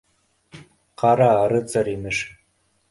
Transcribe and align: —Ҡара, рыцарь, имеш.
—Ҡара, 1.03 1.29
рыцарь, 1.55 1.95
имеш. 1.97 2.25